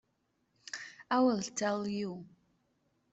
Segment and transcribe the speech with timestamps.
[1.11, 2.25] I will tell you.